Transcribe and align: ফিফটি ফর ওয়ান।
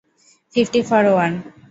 ফিফটি 0.55 0.79
ফর 0.89 1.03
ওয়ান। 1.13 1.31